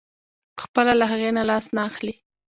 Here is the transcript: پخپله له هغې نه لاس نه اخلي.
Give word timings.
پخپله 0.57 0.93
له 1.01 1.05
هغې 1.11 1.29
نه 1.37 1.43
لاس 1.49 1.65
نه 1.75 1.81
اخلي. 1.89 2.13